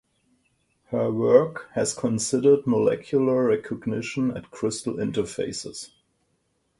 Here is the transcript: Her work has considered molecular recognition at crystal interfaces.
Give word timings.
Her 0.85 1.11
work 1.11 1.67
has 1.75 1.93
considered 1.93 2.65
molecular 2.65 3.43
recognition 3.45 4.35
at 4.35 4.49
crystal 4.49 4.95
interfaces. 4.95 5.91